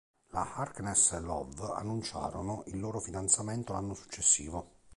[0.31, 4.67] La Harkness e Love annunciarono il loro fidanzamento l'anno successivo.